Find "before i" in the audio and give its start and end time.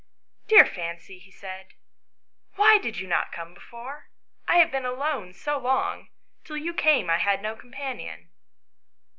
3.53-4.55